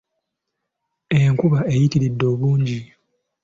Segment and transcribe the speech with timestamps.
[1.19, 2.79] Enkuba eyitiridde obungi.